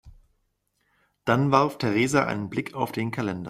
[1.25, 3.39] Dann warf Theresa einen Blick auf den Kalender.